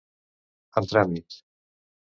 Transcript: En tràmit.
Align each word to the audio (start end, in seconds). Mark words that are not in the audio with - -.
En 0.81 0.89
tràmit. 0.93 1.39